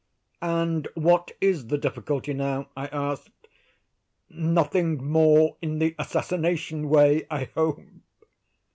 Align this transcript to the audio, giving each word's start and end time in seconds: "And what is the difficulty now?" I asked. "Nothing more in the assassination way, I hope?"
"And 0.41 0.87
what 0.95 1.29
is 1.41 1.67
the 1.67 1.77
difficulty 1.77 2.33
now?" 2.33 2.69
I 2.75 2.87
asked. 2.87 3.47
"Nothing 4.31 4.97
more 5.07 5.57
in 5.61 5.77
the 5.77 5.93
assassination 5.99 6.89
way, 6.89 7.27
I 7.29 7.51
hope?" 7.53 7.81